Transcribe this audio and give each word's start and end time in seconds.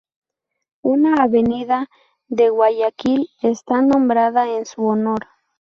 Una 0.81 1.21
avenida 1.23 1.87
de 2.27 2.49
Guayaquil 2.49 3.29
está 3.43 3.83
nombrada 3.83 4.49
en 4.49 4.65
su 4.65 4.83
honor. 4.87 5.27